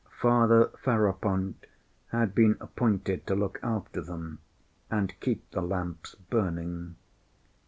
[0.19, 1.53] Father Ferapont
[2.11, 4.39] had been appointed to look after them
[4.89, 6.95] and keep the lamps burning.